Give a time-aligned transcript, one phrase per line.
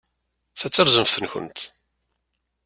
[0.59, 1.59] Ta d tarzeft-nkent.